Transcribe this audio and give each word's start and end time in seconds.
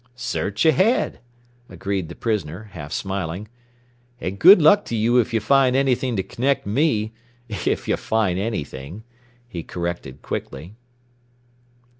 "Search 0.15 0.65
ahead," 0.65 1.19
agreed 1.69 2.09
the 2.09 2.15
prisoner, 2.15 2.69
half 2.73 2.91
smiling. 2.91 3.47
"And 4.19 4.39
good 4.39 4.59
luck 4.59 4.83
to 4.85 4.95
you 4.95 5.19
if 5.19 5.31
you 5.31 5.39
find 5.39 5.75
anything 5.75 6.15
to 6.15 6.23
connect 6.23 6.65
me 6.65 7.13
if 7.47 7.87
you 7.87 7.95
find 7.97 8.39
anything," 8.39 9.03
he 9.47 9.61
corrected 9.61 10.23
quickly. 10.23 10.73